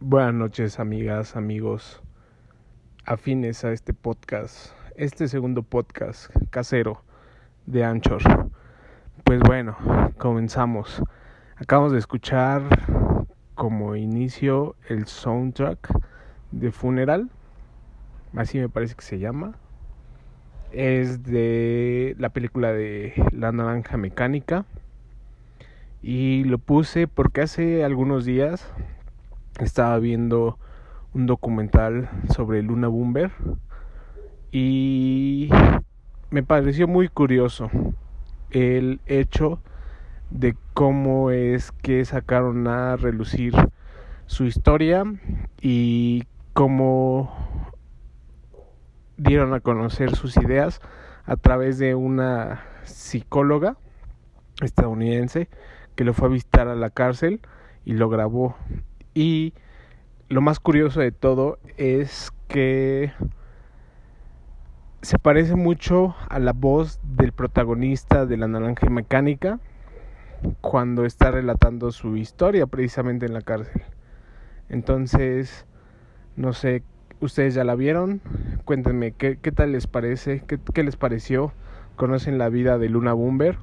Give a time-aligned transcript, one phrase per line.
[0.00, 2.00] Buenas noches, amigas, amigos,
[3.04, 7.02] afines a este podcast, este segundo podcast casero
[7.66, 8.22] de Anchor.
[9.24, 9.76] Pues bueno,
[10.16, 11.02] comenzamos.
[11.56, 12.62] Acabamos de escuchar
[13.56, 15.92] como inicio el soundtrack
[16.52, 17.28] de Funeral,
[18.36, 19.56] así me parece que se llama.
[20.70, 24.64] Es de la película de La Naranja Mecánica.
[26.02, 28.72] Y lo puse porque hace algunos días
[29.64, 30.58] estaba viendo
[31.14, 33.32] un documental sobre Luna Bumber
[34.52, 35.50] y
[36.30, 37.70] me pareció muy curioso
[38.50, 39.60] el hecho
[40.30, 43.54] de cómo es que sacaron a relucir
[44.26, 45.04] su historia
[45.60, 47.32] y cómo
[49.16, 50.80] dieron a conocer sus ideas
[51.24, 53.76] a través de una psicóloga
[54.62, 55.48] estadounidense
[55.94, 57.40] que lo fue a visitar a la cárcel
[57.84, 58.56] y lo grabó.
[59.18, 59.52] Y
[60.28, 63.10] lo más curioso de todo es que
[65.02, 69.58] se parece mucho a la voz del protagonista de la naranja mecánica
[70.60, 73.82] cuando está relatando su historia precisamente en la cárcel.
[74.68, 75.66] Entonces,
[76.36, 76.84] no sé,
[77.18, 78.20] ustedes ya la vieron,
[78.64, 81.52] cuéntenme qué, qué tal les parece, qué, qué les pareció,
[81.96, 83.58] conocen la vida de Luna Bumber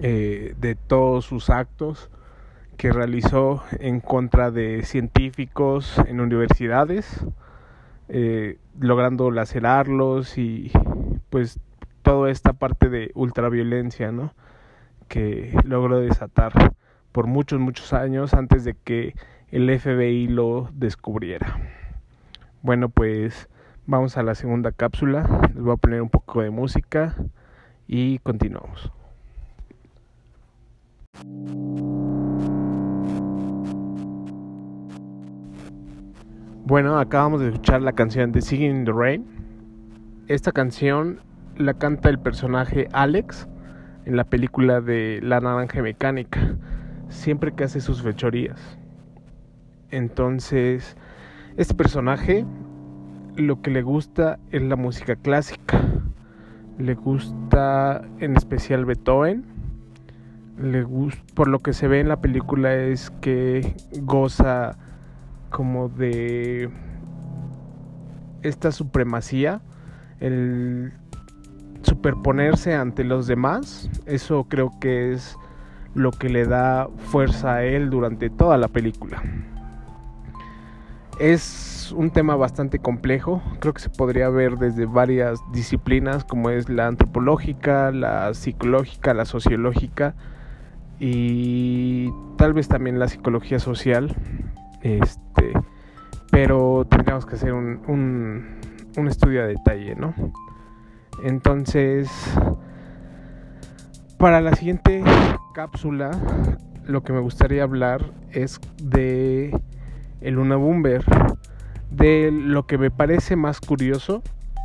[0.00, 2.10] eh, de todos sus actos
[2.78, 7.26] que realizó en contra de científicos en universidades,
[8.08, 10.70] eh, logrando lacerarlos y
[11.28, 11.58] pues
[12.02, 14.32] toda esta parte de ultraviolencia, ¿no?
[15.08, 16.52] Que logró desatar
[17.10, 19.14] por muchos, muchos años antes de que
[19.50, 21.58] el FBI lo descubriera.
[22.62, 23.48] Bueno, pues
[23.86, 25.28] vamos a la segunda cápsula.
[25.52, 27.16] Les voy a poner un poco de música
[27.88, 28.92] y continuamos.
[36.68, 39.24] Bueno, acabamos de escuchar la canción de Singing in the Rain.
[40.26, 41.18] Esta canción
[41.56, 43.48] la canta el personaje Alex
[44.04, 46.58] en la película de La Naranja Mecánica,
[47.08, 48.78] siempre que hace sus fechorías.
[49.90, 50.98] Entonces,
[51.56, 52.44] este personaje
[53.34, 55.80] lo que le gusta es la música clásica.
[56.76, 59.42] Le gusta en especial Beethoven
[60.60, 64.76] le gusta, por lo que se ve en la película es que goza
[65.50, 66.70] como de
[68.42, 69.60] esta supremacía,
[70.20, 70.92] el
[71.82, 75.36] superponerse ante los demás, eso creo que es
[75.94, 79.22] lo que le da fuerza a él durante toda la película.
[81.18, 86.68] Es un tema bastante complejo, creo que se podría ver desde varias disciplinas como es
[86.68, 90.14] la antropológica, la psicológica, la sociológica,
[91.00, 94.14] y tal vez también la psicología social.
[94.82, 95.52] Este,
[96.30, 97.80] pero tendríamos que hacer un,
[98.96, 100.14] un, estudio a detalle, ¿no?
[101.24, 102.10] Entonces,
[104.18, 105.02] para la siguiente
[105.54, 106.10] cápsula,
[106.84, 109.58] lo que me gustaría hablar es de
[110.20, 111.04] el Luna Bumber,
[111.90, 114.22] de lo que me parece más curioso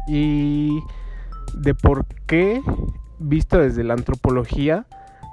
[0.08, 0.80] y
[1.54, 2.62] de por qué,
[3.20, 4.86] visto desde la antropología,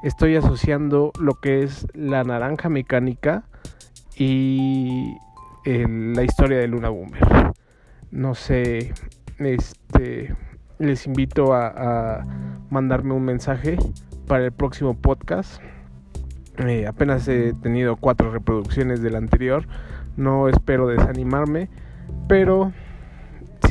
[0.02, 3.44] estoy asociando lo que es la naranja mecánica
[4.20, 5.16] y
[5.64, 7.52] la historia de Luna Boomer.
[8.10, 8.92] No sé,
[9.38, 10.36] este,
[10.78, 12.26] les invito a,
[12.68, 13.78] mandarme un mensaje
[14.26, 15.62] para el próximo podcast.
[16.58, 19.66] Eh, apenas he tenido cuatro reproducciones del anterior.
[20.18, 21.70] No espero desanimarme,
[22.28, 22.72] pero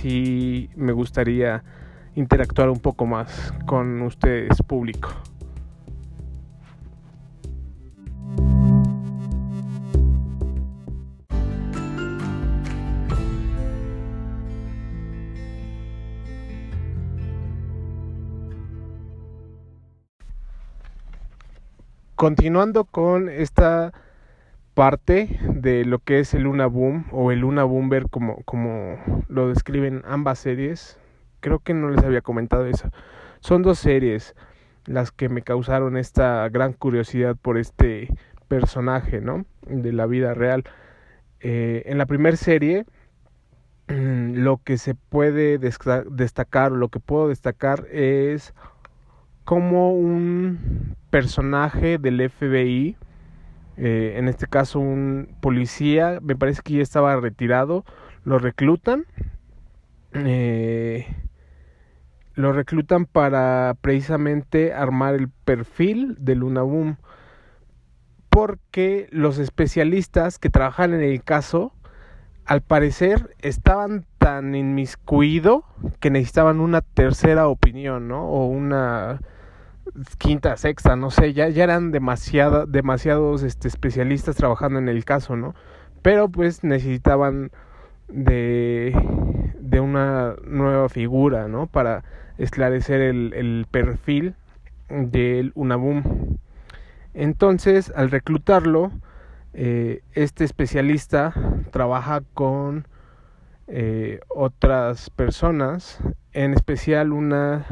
[0.02, 1.64] sí me gustaría
[2.16, 5.10] interactuar un poco más con ustedes, público.
[22.19, 23.94] Continuando con esta
[24.74, 28.98] parte de lo que es el Luna Boom o el Luna Boomer como, como
[29.30, 31.00] lo describen ambas series,
[31.39, 32.89] creo que no les había comentado eso.
[33.39, 34.36] Son dos series
[34.86, 38.13] las que me causaron esta gran curiosidad por este
[38.50, 39.45] personaje, ¿no?
[39.65, 40.65] De la vida real.
[41.39, 42.86] Eh, en la primera serie,
[43.88, 48.54] lo que se puede destacar, lo que puedo destacar es
[49.50, 52.96] como un personaje del FBI,
[53.78, 57.84] eh, en este caso un policía, me parece que ya estaba retirado,
[58.25, 59.07] lo reclutan,
[60.13, 61.07] eh,
[62.36, 66.98] lo reclutan para precisamente armar el perfil de Luna Boom,
[68.30, 71.74] porque los especialistas que trabajan en el caso
[72.46, 75.63] al parecer estaban tan inmiscuidos
[76.00, 78.28] que necesitaban una tercera opinión, ¿no?
[78.30, 79.19] O una
[80.18, 85.36] quinta, sexta, no sé, ya, ya eran demasiada, demasiados este, especialistas trabajando en el caso,
[85.36, 85.56] ¿no?
[86.01, 87.51] Pero pues necesitaban
[88.07, 88.94] de,
[89.59, 91.68] de una nueva figura, ¿no?
[91.68, 92.03] Para
[92.38, 94.36] esclarecer el, el perfil
[94.89, 96.38] del Unabum.
[97.13, 98.91] Entonces, al reclutarlo,
[99.53, 101.33] eh, este especialista
[101.71, 102.88] trabaja con
[103.68, 106.00] eh, otras personas,
[106.33, 107.65] en especial una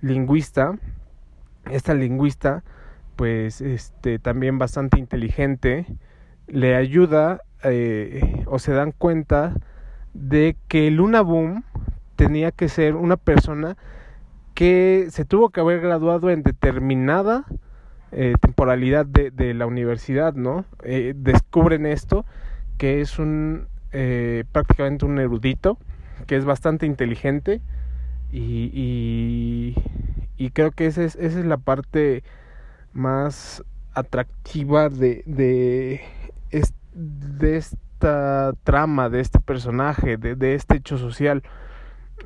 [0.00, 0.78] lingüista.
[1.70, 2.62] Esta lingüista,
[3.16, 5.86] pues, este, también bastante inteligente,
[6.46, 9.54] le ayuda eh, o se dan cuenta
[10.14, 11.64] de que Luna Boom
[12.16, 13.76] tenía que ser una persona
[14.54, 17.44] que se tuvo que haber graduado en determinada
[18.10, 20.64] eh, temporalidad de, la universidad, ¿no?
[20.82, 22.24] Eh, descubren esto,
[22.76, 23.68] que es un
[24.52, 25.78] prácticamente un erudito,
[26.26, 27.60] que es bastante inteligente
[28.30, 29.74] y,
[30.38, 32.22] y creo que esa es, esa es la parte
[32.92, 36.00] más atractiva de, de,
[36.94, 41.42] de esta trama, de este personaje, de, de este hecho social,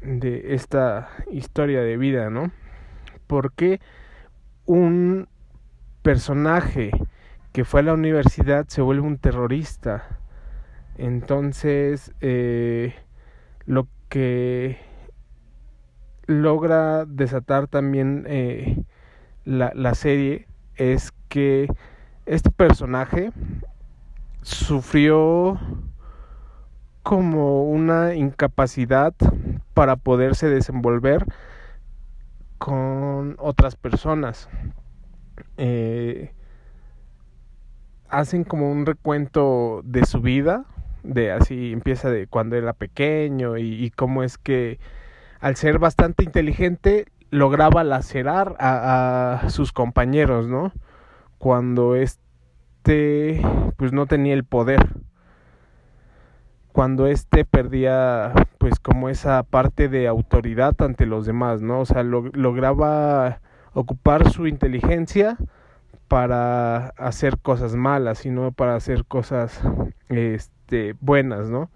[0.02, 2.52] de esta historia de vida, ¿no?
[3.26, 3.80] Porque
[4.66, 5.28] un
[6.02, 6.90] personaje
[7.52, 10.18] que fue a la universidad se vuelve un terrorista.
[10.96, 12.94] Entonces, eh,
[13.64, 14.78] lo que
[16.32, 18.82] logra desatar también eh,
[19.44, 20.46] la, la serie
[20.76, 21.68] es que
[22.26, 23.32] este personaje
[24.42, 25.58] sufrió
[27.02, 29.14] como una incapacidad
[29.74, 31.26] para poderse desenvolver
[32.58, 34.48] con otras personas.
[35.56, 36.32] Eh,
[38.08, 40.64] hacen como un recuento de su vida,
[41.02, 44.78] de así empieza de cuando era pequeño y, y cómo es que
[45.42, 50.72] al ser bastante inteligente lograba lacerar a, sus compañeros, ¿no?
[51.38, 53.42] Cuando este
[53.76, 54.88] pues no tenía el poder.
[56.72, 61.80] Cuando este perdía pues como esa parte de autoridad ante los demás, ¿no?
[61.80, 63.40] O sea, lo, lograba
[63.72, 65.36] ocupar su inteligencia
[66.06, 69.60] para hacer cosas malas y no para hacer cosas
[70.08, 71.68] este, buenas, ¿no?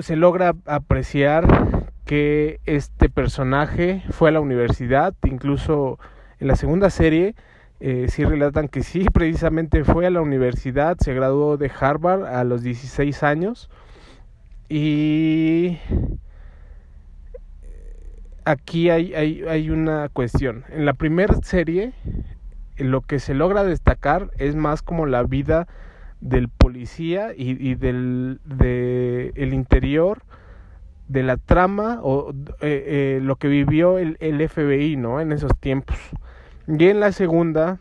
[0.00, 1.46] Se logra apreciar
[2.04, 5.98] que este personaje fue a la universidad, incluso
[6.38, 7.34] en la segunda serie
[7.80, 12.44] eh, sí relatan que sí, precisamente fue a la universidad, se graduó de Harvard a
[12.44, 13.68] los 16 años
[14.68, 15.78] y
[18.44, 20.64] aquí hay, hay, hay una cuestión.
[20.70, 21.92] En la primera serie,
[22.78, 25.66] lo que se logra destacar es más como la vida
[26.24, 30.22] del policía y, del de el interior
[31.06, 34.16] de la trama o eh, eh, lo que vivió el,
[34.48, 35.98] FBI no en esos tiempos.
[36.66, 37.78] Y en la segunda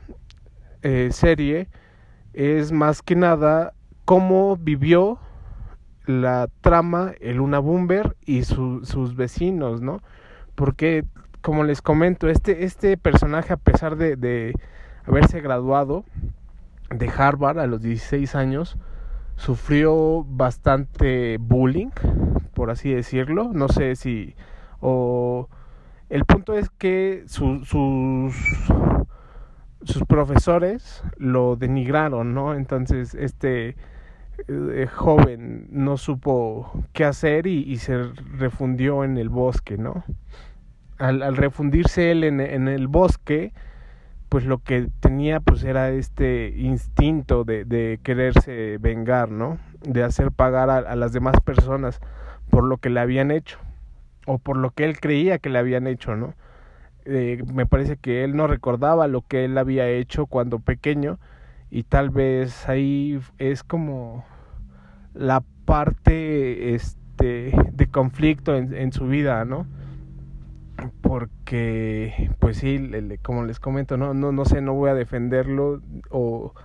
[0.81, 1.69] eh, serie
[2.33, 3.73] es más que nada
[4.03, 5.19] cómo vivió
[6.05, 10.01] la trama el Una Bomber y su, sus vecinos no
[10.55, 11.05] porque
[11.39, 14.53] como les comento, este, este personaje a pesar de, de
[15.05, 16.03] haberse graduado
[16.89, 18.77] de Harvard a los 16 años,
[19.35, 21.91] sufrió bastante bullying,
[22.53, 23.51] por así decirlo.
[23.53, 24.35] No sé si...
[24.79, 25.49] o
[26.09, 28.35] el punto es que su, sus,
[29.83, 32.53] sus profesores lo denigraron, ¿no?
[32.53, 33.75] Entonces este
[34.47, 38.03] eh, joven no supo qué hacer y, se
[38.37, 40.03] refundió en el bosque, ¿no?
[40.99, 43.53] Al, al refundirse él en, en, el bosque,
[44.33, 49.59] pues lo que tenía pues era este instinto de, de quererse vengar, ¿no?
[49.87, 51.99] De hacer pagar a, las demás personas
[52.49, 53.59] por lo que le habían hecho
[54.25, 56.33] o por lo que él creía que le habían hecho, ¿no?
[57.05, 61.19] Eh, me parece que él no recordaba lo que él había hecho cuando pequeño
[61.69, 64.25] y tal vez ahí es como
[65.13, 69.67] la parte este de conflicto en, en su vida no
[71.13, 72.89] porque pues sí
[73.21, 75.79] como les comento no no no sé no voy a defenderlo
[76.09, 76.55] o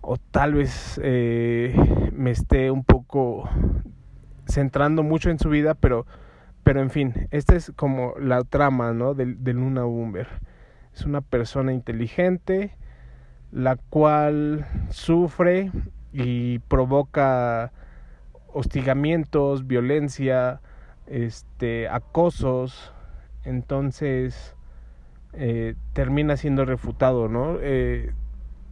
[0.00, 1.72] o tal vez eh,
[2.12, 3.48] me esté un poco
[4.48, 6.06] centrando mucho en su vida pero
[6.64, 10.26] pero en fin esta es como la trama no de, de Luna Bumber
[10.92, 12.76] es una persona inteligente
[13.52, 15.70] la cual sufre
[16.12, 17.70] y provoca
[18.52, 20.60] hostigamientos, violencia,
[21.06, 22.92] este, acosos,
[23.46, 24.54] entonces
[25.32, 27.58] eh, termina siendo refutado, ¿no?
[27.60, 28.12] Eh,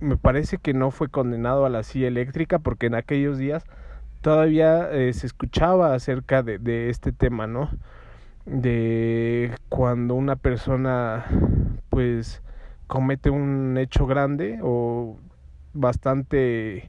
[0.00, 3.64] me parece que no fue condenado a la silla eléctrica porque en aquellos días
[4.21, 7.71] todavía eh, se escuchaba acerca de, este tema, ¿no?
[8.47, 11.25] De cuando una persona
[11.90, 12.43] pues
[12.87, 15.19] comete un hecho grande o
[15.73, 16.88] bastante,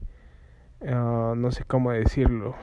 [0.81, 2.55] uh, no sé cómo decirlo,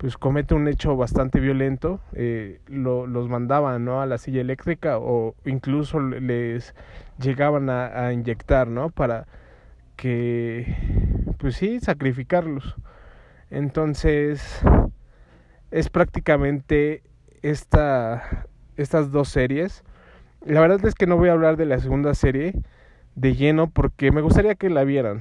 [0.00, 4.00] pues comete un hecho bastante violento, eh, lo, los mandaban ¿no?
[4.00, 6.74] a la silla eléctrica o incluso les
[7.18, 8.88] llegaban a, inyectar, ¿no?
[8.88, 9.26] Para
[9.96, 12.76] que, pues sí, sacrificarlos.
[13.50, 14.62] Entonces,
[15.70, 17.02] es prácticamente
[17.42, 18.46] esta,
[18.78, 19.84] estas dos series.
[20.46, 22.54] La verdad es que no voy a hablar de la segunda serie
[23.16, 25.20] de lleno porque me gustaría que la vieran.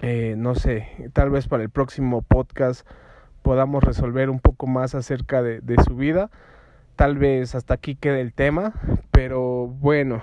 [0.00, 2.86] Eh, no sé, tal vez para el próximo podcast
[3.44, 6.30] podamos resolver un poco más acerca de, su vida.
[6.96, 8.72] Tal vez hasta aquí quede el tema,
[9.10, 10.22] pero bueno,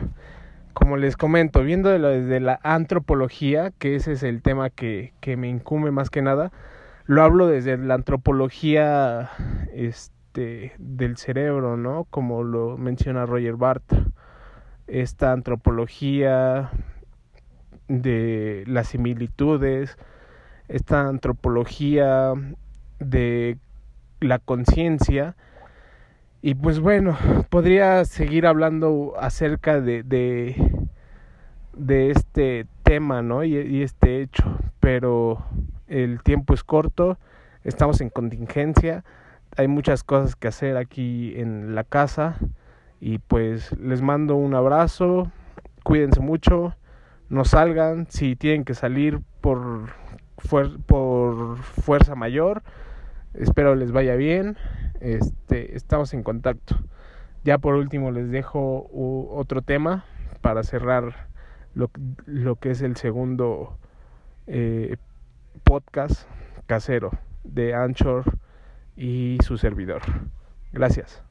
[0.74, 5.50] como les comento, viendo desde la antropología, que ese es el tema que, que me
[5.50, 6.52] incumbe más que nada,
[7.06, 9.30] lo hablo desde la antropología
[9.72, 12.08] este, del cerebro, ¿no?
[12.10, 14.04] Como lo menciona Roger Bartra.
[14.88, 16.72] Esta antropología
[17.88, 19.96] de las similitudes,
[20.70, 22.34] esta antropología
[23.02, 23.58] de
[24.22, 25.36] la conciencia.
[26.42, 27.18] Y pues bueno,
[27.50, 30.56] podría seguir hablando acerca de, de,
[31.74, 33.44] de este tema, ¿no?
[33.44, 35.46] Y, este hecho, pero
[35.88, 37.18] el tiempo es corto,
[37.64, 39.04] estamos en contingencia,
[39.58, 42.38] hay muchas cosas que hacer aquí en la casa
[43.00, 45.32] y pues les mando un abrazo,
[45.84, 46.76] cuídense mucho,
[47.30, 49.90] no salgan, si tienen que salir por,
[50.38, 52.64] fuer por fuerza mayor,
[53.34, 54.58] espero les vaya bien.
[55.00, 56.76] Este, estamos en contacto.
[57.44, 60.06] Ya por último les dejo otro tema
[60.42, 61.28] para cerrar
[61.74, 61.90] lo,
[62.26, 63.78] lo que es el segundo
[64.48, 64.98] eh,
[65.64, 66.28] podcast
[66.68, 67.12] casero
[67.44, 68.26] de Anchor
[68.96, 70.02] y su servidor.
[70.72, 71.24] Gracias.